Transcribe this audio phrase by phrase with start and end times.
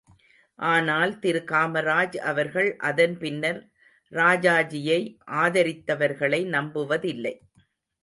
[0.59, 3.61] ஆனால் திரு காமராஜ் அவர்கள் அதன் பின்னர்
[4.11, 4.99] ராஜாஜியை
[5.43, 7.35] ஆதரித்தவர்களை நம்புவதில்லை.